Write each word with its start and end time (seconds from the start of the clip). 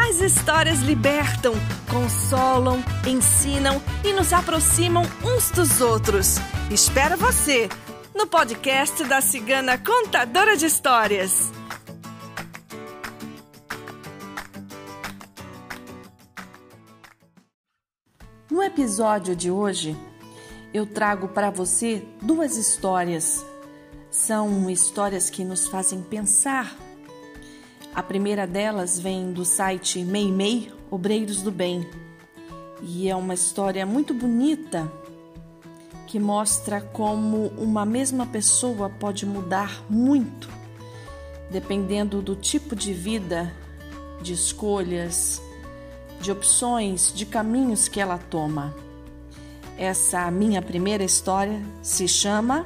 As 0.00 0.20
histórias 0.20 0.78
libertam, 0.78 1.54
consolam, 1.90 2.78
ensinam 3.04 3.82
e 4.04 4.12
nos 4.12 4.32
aproximam 4.32 5.02
uns 5.24 5.50
dos 5.50 5.80
outros. 5.80 6.36
Espero 6.70 7.16
você 7.16 7.68
no 8.14 8.24
podcast 8.24 9.02
da 9.04 9.20
Cigana 9.20 9.76
Contadora 9.76 10.56
de 10.56 10.66
Histórias. 10.66 11.50
No 18.48 18.62
episódio 18.62 19.34
de 19.34 19.50
hoje, 19.50 19.96
eu 20.72 20.86
trago 20.86 21.28
para 21.28 21.50
você 21.50 22.06
duas 22.22 22.56
histórias. 22.56 23.44
São 24.10 24.70
histórias 24.70 25.28
que 25.28 25.44
nos 25.44 25.66
fazem 25.66 26.00
pensar 26.00 26.87
a 27.98 28.02
primeira 28.04 28.46
delas 28.46 28.96
vem 28.96 29.32
do 29.32 29.44
site 29.44 30.04
Meimei, 30.04 30.72
Obreiros 30.88 31.42
do 31.42 31.50
Bem, 31.50 31.84
e 32.80 33.08
é 33.08 33.16
uma 33.16 33.34
história 33.34 33.84
muito 33.84 34.14
bonita 34.14 34.88
que 36.06 36.20
mostra 36.20 36.80
como 36.80 37.48
uma 37.58 37.84
mesma 37.84 38.24
pessoa 38.24 38.88
pode 38.88 39.26
mudar 39.26 39.82
muito 39.90 40.48
dependendo 41.50 42.22
do 42.22 42.36
tipo 42.36 42.76
de 42.76 42.92
vida, 42.92 43.52
de 44.22 44.32
escolhas, 44.32 45.42
de 46.20 46.30
opções, 46.30 47.12
de 47.12 47.26
caminhos 47.26 47.88
que 47.88 48.00
ela 48.00 48.16
toma. 48.16 48.76
Essa 49.76 50.30
minha 50.30 50.62
primeira 50.62 51.02
história 51.02 51.60
se 51.82 52.06
chama 52.06 52.64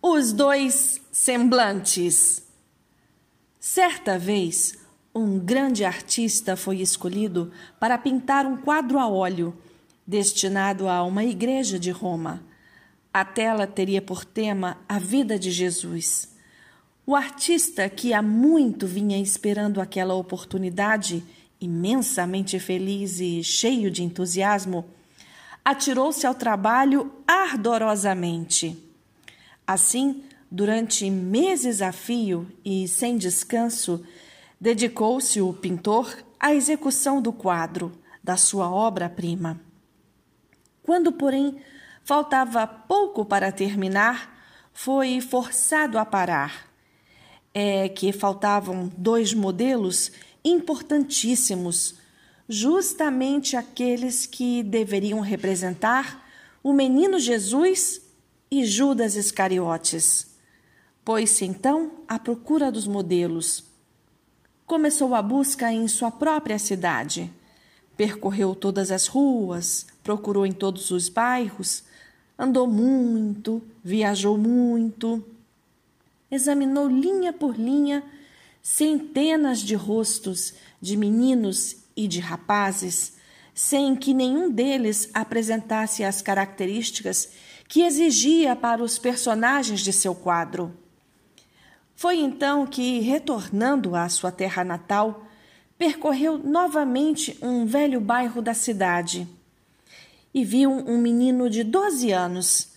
Os 0.00 0.32
Dois 0.32 1.02
Semblantes. 1.12 2.50
Certa 3.64 4.18
vez, 4.18 4.76
um 5.14 5.38
grande 5.38 5.84
artista 5.84 6.56
foi 6.56 6.80
escolhido 6.80 7.52
para 7.78 7.96
pintar 7.96 8.44
um 8.44 8.56
quadro 8.56 8.98
a 8.98 9.06
óleo 9.06 9.56
destinado 10.04 10.88
a 10.88 11.04
uma 11.04 11.22
igreja 11.22 11.78
de 11.78 11.92
Roma. 11.92 12.42
A 13.14 13.24
tela 13.24 13.64
teria 13.64 14.02
por 14.02 14.24
tema 14.24 14.78
a 14.88 14.98
vida 14.98 15.38
de 15.38 15.52
Jesus. 15.52 16.34
O 17.06 17.14
artista, 17.14 17.88
que 17.88 18.12
há 18.12 18.20
muito 18.20 18.84
vinha 18.84 19.16
esperando 19.22 19.80
aquela 19.80 20.14
oportunidade, 20.14 21.22
imensamente 21.60 22.58
feliz 22.58 23.20
e 23.20 23.44
cheio 23.44 23.92
de 23.92 24.02
entusiasmo, 24.02 24.86
atirou-se 25.64 26.26
ao 26.26 26.34
trabalho 26.34 27.12
ardorosamente. 27.28 28.76
Assim, 29.64 30.24
Durante 30.54 31.08
meses 31.08 31.80
a 31.80 31.92
fio 31.92 32.46
e 32.62 32.86
sem 32.86 33.16
descanso, 33.16 34.04
dedicou-se 34.60 35.40
o 35.40 35.50
pintor 35.50 36.14
à 36.38 36.52
execução 36.52 37.22
do 37.22 37.32
quadro 37.32 37.90
da 38.22 38.36
sua 38.36 38.70
obra-prima. 38.70 39.58
Quando, 40.82 41.10
porém, 41.10 41.56
faltava 42.04 42.66
pouco 42.66 43.24
para 43.24 43.50
terminar, 43.50 44.44
foi 44.74 45.22
forçado 45.22 45.96
a 45.96 46.04
parar. 46.04 46.70
É 47.54 47.88
que 47.88 48.12
faltavam 48.12 48.92
dois 48.94 49.32
modelos 49.32 50.12
importantíssimos, 50.44 51.94
justamente 52.46 53.56
aqueles 53.56 54.26
que 54.26 54.62
deveriam 54.62 55.20
representar 55.20 56.28
o 56.62 56.74
menino 56.74 57.18
Jesus 57.18 58.02
e 58.50 58.66
Judas 58.66 59.16
Iscariotes. 59.16 60.30
Pôs-se 61.04 61.44
então 61.44 61.90
à 62.06 62.18
procura 62.18 62.70
dos 62.70 62.86
modelos. 62.86 63.64
Começou 64.64 65.14
a 65.14 65.20
busca 65.20 65.72
em 65.72 65.88
sua 65.88 66.12
própria 66.12 66.58
cidade. 66.60 67.28
Percorreu 67.96 68.54
todas 68.54 68.92
as 68.92 69.08
ruas, 69.08 69.86
procurou 70.04 70.46
em 70.46 70.52
todos 70.52 70.92
os 70.92 71.08
bairros, 71.08 71.82
andou 72.38 72.68
muito, 72.68 73.60
viajou 73.82 74.38
muito. 74.38 75.24
Examinou 76.30 76.88
linha 76.88 77.32
por 77.32 77.56
linha 77.56 78.04
centenas 78.62 79.58
de 79.58 79.74
rostos 79.74 80.54
de 80.80 80.96
meninos 80.96 81.78
e 81.96 82.06
de 82.06 82.20
rapazes, 82.20 83.14
sem 83.52 83.96
que 83.96 84.14
nenhum 84.14 84.48
deles 84.48 85.10
apresentasse 85.12 86.04
as 86.04 86.22
características 86.22 87.30
que 87.68 87.82
exigia 87.82 88.54
para 88.54 88.82
os 88.82 88.98
personagens 88.98 89.80
de 89.80 89.92
seu 89.92 90.14
quadro. 90.14 90.81
Foi 92.02 92.18
então 92.18 92.66
que, 92.66 92.98
retornando 92.98 93.94
à 93.94 94.08
sua 94.08 94.32
terra 94.32 94.64
natal, 94.64 95.24
percorreu 95.78 96.36
novamente 96.36 97.38
um 97.40 97.64
velho 97.64 98.00
bairro 98.00 98.42
da 98.42 98.54
cidade 98.54 99.28
e 100.34 100.44
viu 100.44 100.68
um 100.72 100.98
menino 100.98 101.48
de 101.48 101.62
doze 101.62 102.10
anos. 102.10 102.72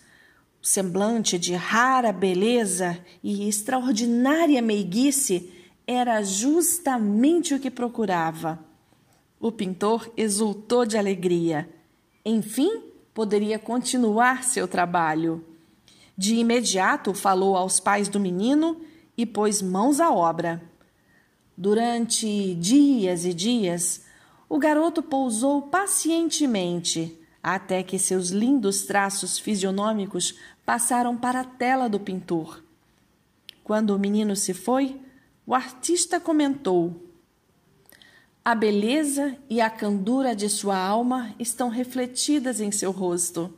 O 0.61 0.67
semblante 0.67 1.39
de 1.39 1.55
rara 1.55 2.13
beleza 2.13 2.99
e 3.23 3.49
extraordinária 3.49 4.61
meiguice 4.61 5.51
era 5.87 6.21
justamente 6.21 7.55
o 7.55 7.59
que 7.59 7.71
procurava. 7.71 8.59
O 9.39 9.51
pintor 9.51 10.07
exultou 10.15 10.85
de 10.85 10.99
alegria. 10.99 11.67
Enfim, 12.23 12.79
poderia 13.11 13.57
continuar 13.57 14.43
seu 14.43 14.67
trabalho. 14.67 15.43
De 16.15 16.35
imediato 16.35 17.11
falou 17.11 17.57
aos 17.57 17.79
pais 17.79 18.07
do 18.07 18.19
menino 18.19 18.79
e 19.17 19.25
pôs 19.25 19.61
mãos 19.61 19.99
à 19.99 20.11
obra. 20.11 20.61
Durante 21.57 22.55
dias 22.55 23.25
e 23.25 23.33
dias, 23.33 24.03
o 24.49 24.57
garoto 24.57 25.01
pousou 25.01 25.63
pacientemente 25.63 27.17
até 27.41 27.83
que 27.83 27.99
seus 27.99 28.29
lindos 28.29 28.83
traços 28.83 29.37
fisionômicos 29.37 30.35
passaram 30.65 31.15
para 31.15 31.41
a 31.41 31.43
tela 31.43 31.87
do 31.87 31.99
pintor. 31.99 32.63
Quando 33.63 33.91
o 33.91 33.99
menino 33.99 34.35
se 34.35 34.53
foi, 34.53 34.99
o 35.45 35.53
artista 35.53 36.19
comentou: 36.19 37.03
A 38.43 38.55
beleza 38.55 39.37
e 39.49 39.61
a 39.61 39.69
candura 39.69 40.35
de 40.35 40.49
sua 40.49 40.77
alma 40.77 41.35
estão 41.39 41.69
refletidas 41.69 42.59
em 42.59 42.71
seu 42.71 42.91
rosto. 42.91 43.53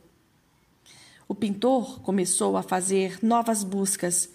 O 1.26 1.34
pintor 1.34 2.00
começou 2.00 2.56
a 2.56 2.62
fazer 2.62 3.18
novas 3.22 3.64
buscas 3.64 4.30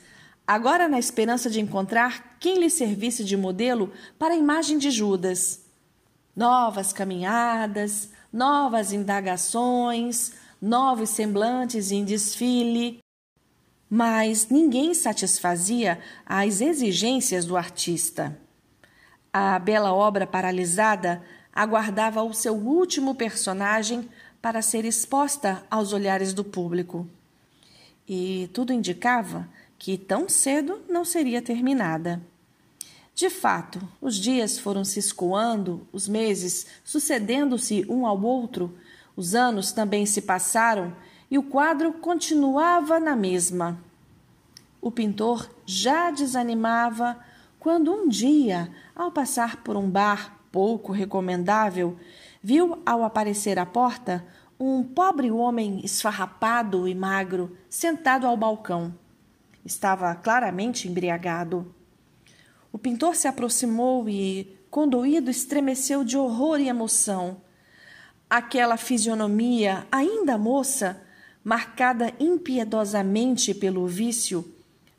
agora 0.48 0.88
na 0.88 1.00
esperança 1.00 1.50
de 1.50 1.60
encontrar 1.60 2.38
quem 2.40 2.60
lhe 2.60 2.70
servisse 2.70 3.24
de 3.24 3.38
modelo 3.38 3.92
para 4.20 4.34
a 4.34 4.38
imagem 4.38 4.78
de 4.78 4.92
Judas. 4.92 5.62
Novas 6.36 6.92
caminhadas, 6.92 8.10
novas 8.32 8.92
indagações, 8.92 10.34
novos 10.62 11.10
semblantes 11.10 11.92
em 11.92 12.04
desfile. 12.04 13.00
Mas 13.90 14.50
ninguém 14.50 14.94
satisfazia 14.94 16.00
as 16.26 16.62
exigências 16.62 17.46
do 17.46 17.56
artista. 17.56 18.38
A 19.32 19.58
bela 19.60 19.94
obra 19.94 20.26
paralisada 20.26 21.24
aguardava 21.54 22.24
o 22.24 22.34
seu 22.34 22.56
último 22.56 23.14
personagem 23.14 24.10
para 24.42 24.62
ser 24.62 24.84
exposta 24.84 25.64
aos 25.70 25.94
olhares 25.94 26.34
do 26.34 26.44
público. 26.44 27.08
E 28.08 28.50
tudo 28.54 28.74
indicava 28.74 29.48
que 29.84 29.98
tão 29.98 30.30
cedo 30.30 30.80
não 30.88 31.04
seria 31.04 31.42
terminada. 31.42 32.22
De 33.14 33.30
fato, 33.30 33.86
os 34.00 34.16
dias 34.16 34.58
foram 34.58 34.86
se 34.86 34.98
escoando, 34.98 35.86
os 35.92 36.08
meses 36.08 36.68
sucedendo-se 36.86 37.86
um 37.90 38.08
ao 38.08 38.22
outro, 38.22 38.78
os 39.14 39.36
anos 39.36 39.74
também 39.74 40.06
se 40.06 40.22
passaram 40.22 40.96
e 41.30 41.38
o 41.38 41.44
quadro 41.44 41.92
continuava 41.92 42.98
na 42.98 43.14
mesma. 43.14 43.78
O 44.80 44.90
pintor 44.90 45.50
já 45.66 46.12
desanimava 46.12 47.20
quando 47.60 47.92
um 47.92 48.08
dia, 48.08 48.72
ao 48.96 49.12
passar 49.12 49.64
por 49.64 49.76
um 49.76 49.90
bar 49.90 50.40
pouco 50.50 50.94
recomendável, 50.94 51.98
viu 52.42 52.82
ao 52.86 53.04
aparecer 53.04 53.60
à 53.60 53.66
porta 53.66 54.26
um 54.58 54.82
pobre 54.82 55.30
homem 55.30 55.82
esfarrapado 55.84 56.88
e 56.88 56.96
magro 56.96 57.58
sentado 57.70 58.26
ao 58.26 58.38
balcão. 58.38 59.03
Estava 59.66 60.14
claramente 60.16 60.88
embriagado. 60.88 61.74
O 62.72 62.78
pintor 62.78 63.16
se 63.16 63.28
aproximou 63.28 64.10
e, 64.10 64.58
condoído, 64.70 65.30
estremeceu 65.30 66.04
de 66.04 66.18
horror 66.18 66.60
e 66.60 66.68
emoção. 66.68 67.42
aquela 68.34 68.78
fisionomia 68.78 69.86
ainda 69.92 70.40
moça, 70.40 71.00
marcada 71.44 72.12
impiedosamente 72.20 73.54
pelo 73.54 73.86
vício, 73.86 74.44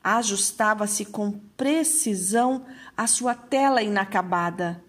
ajustava-se 0.05 1.07
com 1.07 1.33
precisão 1.57 2.65
à 2.97 3.09
sua 3.09 3.35
tela 3.35 3.83
inacabada. 3.83 4.81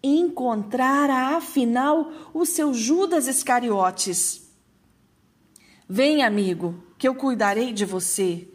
Encontrara, 0.00 1.36
afinal, 1.36 2.12
o 2.32 2.46
seu 2.46 2.72
Judas 2.72 3.26
Iscariotes. 3.26 4.48
Vem, 5.88 6.22
amigo, 6.22 6.80
que 6.96 7.08
eu 7.08 7.14
cuidarei 7.16 7.72
de 7.72 7.84
você, 7.84 8.46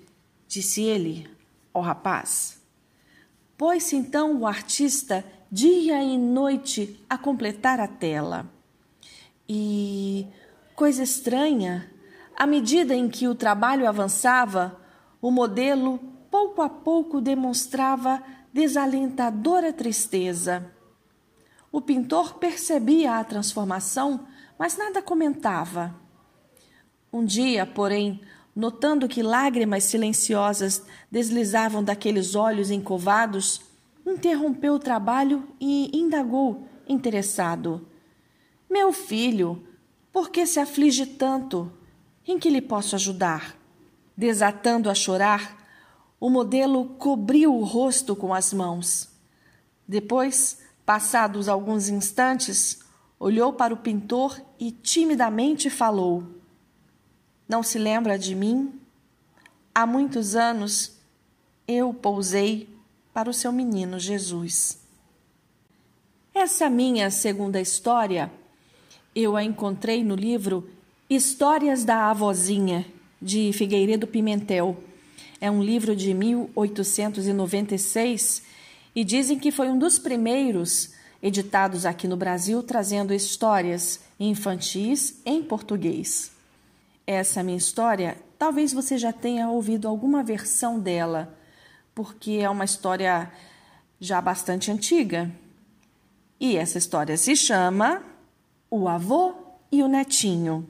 disse 0.55 0.81
ele 0.83 1.29
ao 1.73 1.81
rapaz. 1.81 2.61
Pôs-se 3.57 3.95
então 3.97 4.39
o 4.39 4.47
artista 4.47 5.25
dia 5.51 6.01
e 6.01 6.17
noite 6.17 7.05
a 7.09 7.17
completar 7.17 7.81
a 7.81 7.87
tela. 7.89 8.49
E, 9.47 10.25
coisa 10.73 11.03
estranha, 11.03 11.91
à 12.37 12.47
medida 12.47 12.95
em 12.95 13.09
que 13.09 13.27
o 13.27 13.35
trabalho 13.35 13.85
avançava, 13.87 14.79
o 15.21 15.29
modelo 15.29 15.99
pouco 16.31 16.61
a 16.61 16.69
pouco 16.69 17.19
demonstrava 17.19 18.23
desalentadora 18.53 19.73
tristeza. 19.73 20.71
O 21.69 21.81
pintor 21.81 22.35
percebia 22.35 23.19
a 23.19 23.23
transformação, 23.25 24.25
mas 24.57 24.77
nada 24.77 25.01
comentava. 25.01 25.93
Um 27.11 27.25
dia, 27.25 27.65
porém, 27.65 28.21
notando 28.55 29.07
que 29.07 29.21
lágrimas 29.21 29.83
silenciosas 29.83 30.83
deslizavam 31.11 31.83
daqueles 31.83 32.35
olhos 32.35 32.71
encovados, 32.71 33.61
interrompeu 34.05 34.75
o 34.75 34.79
trabalho 34.79 35.47
e 35.59 35.91
indagou, 35.97 36.67
interessado: 36.87 37.85
Meu 38.69 38.93
filho, 38.93 39.67
por 40.11 40.29
que 40.29 40.45
se 40.45 40.59
aflige 40.59 41.05
tanto? 41.05 41.71
Em 42.25 42.39
que 42.39 42.49
lhe 42.49 42.61
posso 42.61 42.95
ajudar? 42.95 43.55
Desatando 44.17 44.89
a 44.89 44.95
chorar, 44.95 45.57
o 46.19 46.29
modelo 46.29 46.95
cobriu 46.97 47.53
o 47.53 47.63
rosto 47.63 48.15
com 48.15 48.33
as 48.33 48.53
mãos. 48.53 49.09
Depois, 49.87 50.59
passados 50.85 51.49
alguns 51.49 51.89
instantes, 51.89 52.79
olhou 53.19 53.53
para 53.53 53.73
o 53.73 53.77
pintor 53.77 54.41
e 54.57 54.71
timidamente 54.71 55.69
falou: 55.69 56.23
não 57.47 57.61
se 57.61 57.77
lembra 57.77 58.17
de 58.17 58.33
mim? 58.33 58.73
Há 59.73 59.85
muitos 59.85 60.35
anos 60.35 60.93
eu 61.67 61.93
pousei 61.93 62.67
para 63.13 63.29
o 63.29 63.33
seu 63.33 63.51
menino 63.51 63.99
Jesus. 63.99 64.79
Essa 66.33 66.67
minha 66.69 67.11
segunda 67.11 67.61
história 67.61 68.31
eu 69.15 69.37
a 69.37 69.43
encontrei 69.43 70.03
no 70.03 70.15
livro 70.15 70.67
Histórias 71.09 71.85
da 71.85 72.09
Avozinha, 72.09 72.85
de 73.21 73.53
Figueiredo 73.53 74.05
Pimentel. 74.07 74.83
É 75.39 75.49
um 75.51 75.63
livro 75.63 75.95
de 75.95 76.13
1896 76.13 78.41
e 78.95 79.03
dizem 79.03 79.37
que 79.37 79.51
foi 79.51 79.69
um 79.69 79.77
dos 79.77 79.99
primeiros 79.99 80.95
editados 81.21 81.85
aqui 81.85 82.07
no 82.07 82.17
Brasil 82.17 82.63
trazendo 82.63 83.13
histórias 83.13 83.99
infantis 84.19 85.21
em 85.25 85.43
português 85.43 86.33
essa 87.05 87.43
minha 87.43 87.57
história, 87.57 88.17
talvez 88.37 88.73
você 88.73 88.97
já 88.97 89.13
tenha 89.13 89.49
ouvido 89.49 89.87
alguma 89.87 90.23
versão 90.23 90.79
dela, 90.79 91.37
porque 91.93 92.33
é 92.41 92.49
uma 92.49 92.65
história 92.65 93.31
já 93.99 94.19
bastante 94.19 94.71
antiga. 94.71 95.31
E 96.39 96.57
essa 96.57 96.77
história 96.77 97.15
se 97.15 97.35
chama 97.35 98.03
O 98.69 98.87
Avô 98.87 99.33
e 99.71 99.81
o 99.83 99.87
Netinho. 99.87 100.69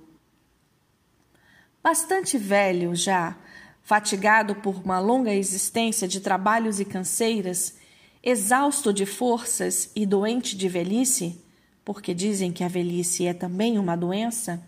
Bastante 1.81 2.37
velho 2.37 2.95
já, 2.95 3.37
fatigado 3.83 4.55
por 4.55 4.83
uma 4.83 4.99
longa 4.99 5.33
existência 5.33 6.07
de 6.07 6.19
trabalhos 6.19 6.79
e 6.79 6.85
canseiras, 6.85 7.77
exausto 8.23 8.91
de 8.91 9.05
forças 9.05 9.91
e 9.95 10.05
doente 10.05 10.57
de 10.57 10.67
velhice, 10.67 11.39
porque 11.83 12.13
dizem 12.13 12.51
que 12.51 12.63
a 12.63 12.67
velhice 12.67 13.27
é 13.27 13.33
também 13.33 13.77
uma 13.77 13.95
doença, 13.95 14.67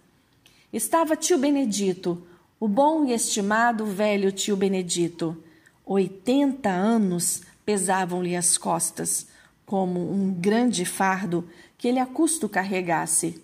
estava 0.71 1.15
tio 1.15 1.37
Benedito, 1.37 2.25
o 2.59 2.67
bom 2.67 3.05
e 3.05 3.13
estimado 3.13 3.85
velho 3.85 4.31
tio 4.31 4.55
Benedito. 4.55 5.41
Oitenta 5.85 6.69
anos 6.69 7.41
pesavam-lhe 7.65 8.35
as 8.35 8.57
costas, 8.57 9.27
como 9.65 10.11
um 10.11 10.33
grande 10.33 10.85
fardo 10.85 11.47
que 11.77 11.87
ele 11.87 11.99
a 11.99 12.05
custo 12.05 12.49
carregasse. 12.49 13.41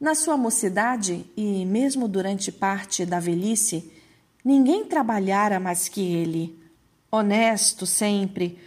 Na 0.00 0.14
sua 0.14 0.36
mocidade 0.36 1.24
e 1.36 1.64
mesmo 1.64 2.06
durante 2.08 2.52
parte 2.52 3.06
da 3.06 3.18
velhice, 3.18 3.92
ninguém 4.44 4.84
trabalhara 4.84 5.58
mais 5.58 5.88
que 5.88 6.00
ele. 6.00 6.58
Honesto 7.10 7.86
sempre, 7.86 8.58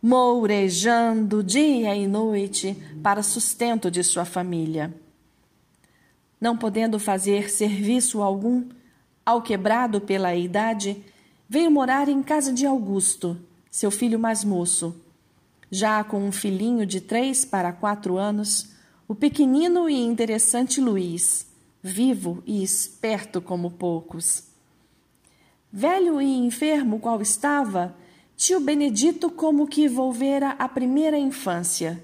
mourejando 0.00 1.42
dia 1.42 1.94
e 1.94 2.06
noite 2.06 2.76
para 3.02 3.22
sustento 3.22 3.90
de 3.90 4.02
sua 4.02 4.24
família. 4.24 4.94
Não 6.40 6.56
podendo 6.56 6.98
fazer 6.98 7.50
serviço 7.50 8.22
algum, 8.22 8.68
ao 9.24 9.42
quebrado 9.42 10.00
pela 10.00 10.34
idade, 10.34 11.04
veio 11.48 11.70
morar 11.70 12.08
em 12.08 12.22
casa 12.22 12.52
de 12.52 12.66
Augusto, 12.66 13.36
seu 13.70 13.90
filho 13.90 14.18
mais 14.18 14.44
moço. 14.44 14.94
Já 15.70 16.02
com 16.02 16.22
um 16.26 16.32
filhinho 16.32 16.86
de 16.86 17.00
três 17.00 17.44
para 17.44 17.72
quatro 17.72 18.16
anos, 18.16 18.70
o 19.06 19.14
pequenino 19.14 19.88
e 19.88 19.98
interessante 19.98 20.80
Luiz, 20.80 21.46
vivo 21.82 22.42
e 22.46 22.62
esperto 22.62 23.40
como 23.40 23.70
poucos. 23.70 24.44
Velho 25.72 26.20
e 26.20 26.38
enfermo 26.38 26.98
qual 26.98 27.20
estava, 27.20 27.94
tio 28.36 28.60
Benedito 28.60 29.30
como 29.30 29.66
que 29.66 29.88
volvera 29.88 30.50
à 30.58 30.68
primeira 30.68 31.18
infância, 31.18 32.02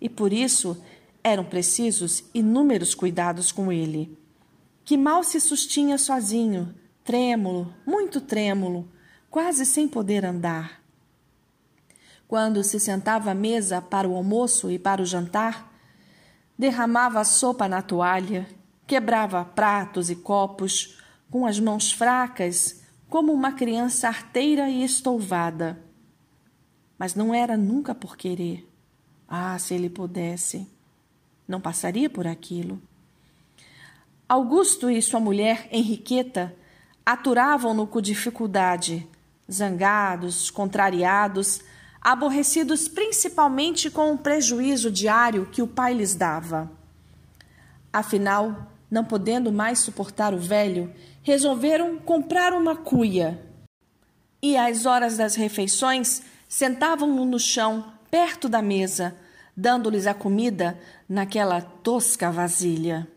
e 0.00 0.08
por 0.08 0.32
isso 0.32 0.76
eram 1.24 1.42
precisos 1.42 2.22
inúmeros 2.34 2.94
cuidados 2.94 3.50
com 3.50 3.72
ele, 3.72 4.18
que 4.84 4.94
mal 4.94 5.24
se 5.24 5.40
sustinha 5.40 5.96
sozinho, 5.96 6.74
trêmulo, 7.02 7.72
muito 7.86 8.20
trêmulo, 8.20 8.92
quase 9.30 9.64
sem 9.64 9.88
poder 9.88 10.22
andar. 10.22 10.82
Quando 12.28 12.62
se 12.62 12.78
sentava 12.78 13.30
à 13.30 13.34
mesa 13.34 13.80
para 13.80 14.06
o 14.06 14.14
almoço 14.14 14.70
e 14.70 14.78
para 14.78 15.00
o 15.00 15.06
jantar, 15.06 15.72
derramava 16.58 17.20
a 17.20 17.24
sopa 17.24 17.66
na 17.66 17.80
toalha, 17.80 18.46
quebrava 18.86 19.44
pratos 19.44 20.10
e 20.10 20.16
copos 20.16 20.98
com 21.30 21.46
as 21.46 21.58
mãos 21.58 21.90
fracas, 21.90 22.82
como 23.08 23.32
uma 23.32 23.52
criança 23.52 24.08
arteira 24.08 24.68
e 24.68 24.84
estouvada. 24.84 25.82
Mas 26.98 27.14
não 27.14 27.34
era 27.34 27.56
nunca 27.56 27.94
por 27.94 28.16
querer. 28.16 28.68
Ah, 29.26 29.58
se 29.58 29.74
ele 29.74 29.88
pudesse! 29.88 30.73
Não 31.46 31.60
passaria 31.60 32.08
por 32.08 32.26
aquilo. 32.26 32.80
Augusto 34.28 34.90
e 34.90 35.00
sua 35.02 35.20
mulher, 35.20 35.68
Henriqueta, 35.70 36.54
aturavam-no 37.04 37.86
com 37.86 38.00
dificuldade, 38.00 39.06
zangados, 39.50 40.50
contrariados, 40.50 41.60
aborrecidos 42.00 42.88
principalmente 42.88 43.90
com 43.90 44.12
o 44.12 44.18
prejuízo 44.18 44.90
diário 44.90 45.46
que 45.46 45.62
o 45.62 45.66
pai 45.66 45.94
lhes 45.94 46.14
dava. 46.14 46.70
Afinal, 47.92 48.70
não 48.90 49.04
podendo 49.04 49.52
mais 49.52 49.78
suportar 49.78 50.32
o 50.34 50.38
velho, 50.38 50.92
resolveram 51.22 51.98
comprar 51.98 52.52
uma 52.52 52.76
cuia. 52.76 53.40
E 54.42 54.56
às 54.56 54.84
horas 54.84 55.16
das 55.16 55.34
refeições, 55.34 56.22
sentavam-no 56.48 57.24
no 57.24 57.38
chão, 57.38 57.92
perto 58.10 58.48
da 58.48 58.60
mesa, 58.60 59.16
dando-lhes 59.56 60.06
a 60.06 60.14
comida 60.14 60.78
naquela 61.08 61.60
tosca 61.60 62.30
vasilha. 62.30 63.08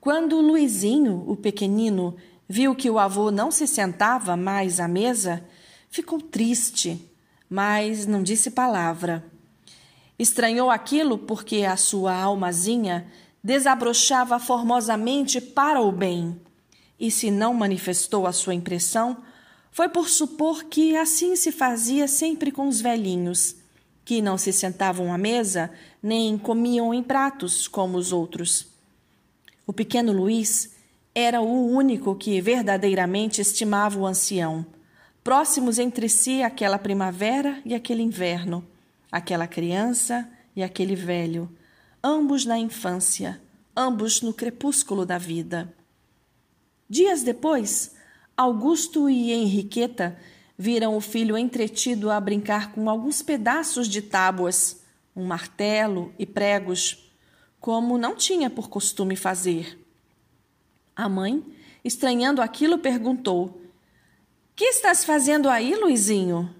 Quando 0.00 0.40
Luizinho, 0.40 1.24
o 1.26 1.36
pequenino, 1.36 2.16
viu 2.48 2.74
que 2.74 2.88
o 2.88 2.98
avô 2.98 3.30
não 3.30 3.50
se 3.50 3.66
sentava 3.66 4.36
mais 4.36 4.80
à 4.80 4.88
mesa, 4.88 5.44
ficou 5.90 6.20
triste, 6.20 7.10
mas 7.48 8.06
não 8.06 8.22
disse 8.22 8.50
palavra. 8.50 9.24
Estranhou 10.18 10.70
aquilo 10.70 11.18
porque 11.18 11.64
a 11.64 11.76
sua 11.76 12.14
almazinha 12.14 13.06
desabrochava 13.42 14.38
formosamente 14.38 15.40
para 15.40 15.80
o 15.80 15.90
bem, 15.90 16.40
e 16.98 17.10
se 17.10 17.30
não 17.30 17.54
manifestou 17.54 18.26
a 18.26 18.32
sua 18.32 18.54
impressão, 18.54 19.18
foi 19.72 19.88
por 19.88 20.08
supor 20.08 20.64
que 20.64 20.96
assim 20.96 21.34
se 21.36 21.50
fazia 21.50 22.06
sempre 22.06 22.52
com 22.52 22.68
os 22.68 22.80
velhinhos 22.80 23.59
que 24.10 24.20
não 24.20 24.36
se 24.36 24.52
sentavam 24.52 25.12
à 25.12 25.16
mesa 25.16 25.70
nem 26.02 26.36
comiam 26.36 26.92
em 26.92 27.00
pratos 27.00 27.68
como 27.68 27.96
os 27.96 28.12
outros. 28.12 28.66
O 29.64 29.72
pequeno 29.72 30.12
Luís 30.12 30.74
era 31.14 31.40
o 31.40 31.68
único 31.68 32.16
que 32.16 32.40
verdadeiramente 32.40 33.40
estimava 33.40 34.00
o 34.00 34.04
ancião, 34.04 34.66
próximos 35.22 35.78
entre 35.78 36.08
si 36.08 36.42
aquela 36.42 36.76
primavera 36.76 37.62
e 37.64 37.72
aquele 37.72 38.02
inverno, 38.02 38.66
aquela 39.12 39.46
criança 39.46 40.28
e 40.56 40.62
aquele 40.64 40.96
velho, 40.96 41.48
ambos 42.02 42.44
na 42.44 42.58
infância, 42.58 43.40
ambos 43.76 44.22
no 44.22 44.34
crepúsculo 44.34 45.06
da 45.06 45.18
vida. 45.18 45.72
Dias 46.88 47.22
depois, 47.22 47.94
Augusto 48.36 49.08
e 49.08 49.30
Henriqueta 49.30 50.18
viram 50.60 50.94
o 50.94 51.00
filho 51.00 51.38
entretido 51.38 52.10
a 52.10 52.20
brincar 52.20 52.72
com 52.72 52.90
alguns 52.90 53.22
pedaços 53.22 53.88
de 53.88 54.02
tábuas, 54.02 54.84
um 55.16 55.24
martelo 55.24 56.12
e 56.18 56.26
pregos, 56.26 57.10
como 57.58 57.96
não 57.96 58.14
tinha 58.14 58.50
por 58.50 58.68
costume 58.68 59.16
fazer. 59.16 59.82
A 60.94 61.08
mãe, 61.08 61.42
estranhando 61.82 62.42
aquilo, 62.42 62.76
perguntou: 62.76 63.58
Que 64.54 64.66
estás 64.66 65.02
fazendo 65.02 65.48
aí, 65.48 65.74
Luizinho? 65.74 66.54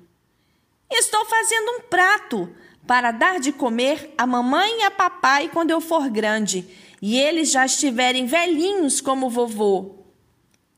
Estou 0.90 1.22
fazendo 1.26 1.70
um 1.72 1.80
prato 1.82 2.48
para 2.86 3.10
dar 3.10 3.38
de 3.38 3.52
comer 3.52 4.14
a 4.16 4.26
mamãe 4.26 4.80
e 4.80 4.84
a 4.84 4.90
papai 4.90 5.50
quando 5.50 5.72
eu 5.72 5.80
for 5.80 6.08
grande 6.08 6.66
e 7.02 7.18
eles 7.18 7.50
já 7.50 7.66
estiverem 7.66 8.24
velhinhos 8.24 8.98
como 9.02 9.28
vovô, 9.28 10.06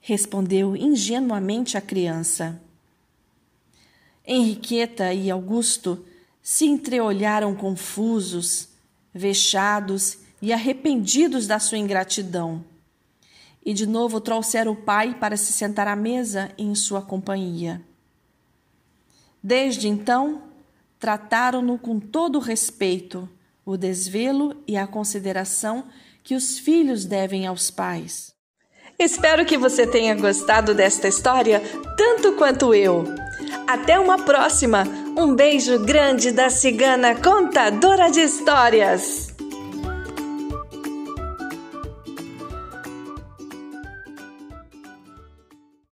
respondeu 0.00 0.74
ingenuamente 0.74 1.78
a 1.78 1.80
criança. 1.80 2.60
Henriqueta 4.26 5.12
e 5.12 5.30
Augusto 5.30 6.04
se 6.42 6.66
entreolharam 6.66 7.54
confusos, 7.54 8.68
vexados 9.12 10.18
e 10.40 10.52
arrependidos 10.52 11.46
da 11.46 11.58
sua 11.58 11.78
ingratidão. 11.78 12.64
E 13.64 13.72
de 13.72 13.86
novo 13.86 14.20
trouxeram 14.20 14.72
o 14.72 14.76
pai 14.76 15.14
para 15.18 15.36
se 15.36 15.52
sentar 15.52 15.86
à 15.86 15.94
mesa 15.94 16.50
em 16.58 16.74
sua 16.74 17.00
companhia. 17.00 17.80
Desde 19.42 19.88
então, 19.88 20.42
trataram-no 20.98 21.78
com 21.78 21.98
todo 21.98 22.36
o 22.36 22.40
respeito, 22.40 23.28
o 23.64 23.76
desvelo 23.76 24.56
e 24.66 24.76
a 24.76 24.86
consideração 24.86 25.84
que 26.22 26.34
os 26.34 26.58
filhos 26.58 27.04
devem 27.04 27.46
aos 27.46 27.70
pais. 27.70 28.32
Espero 28.98 29.44
que 29.44 29.58
você 29.58 29.86
tenha 29.86 30.14
gostado 30.14 30.74
desta 30.74 31.08
história 31.08 31.60
tanto 31.96 32.34
quanto 32.34 32.72
eu. 32.74 33.04
Até 33.66 33.98
uma 33.98 34.18
próxima! 34.18 34.84
Um 35.16 35.34
beijo 35.34 35.78
grande 35.80 36.30
da 36.30 36.50
cigana 36.50 37.14
contadora 37.14 38.10
de 38.10 38.20
histórias! 38.20 39.31